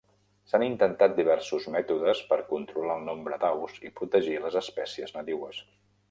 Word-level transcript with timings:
S'han 0.51 0.63
intentat 0.67 1.11
diversos 1.17 1.67
mètodes 1.75 2.21
per 2.31 2.39
controlar 2.53 2.95
el 3.01 3.05
nombre 3.09 3.39
d'aus 3.43 3.75
i 3.89 3.91
protegir 3.99 4.39
les 4.47 4.57
espècies 4.63 5.13
nadiues. 5.19 5.61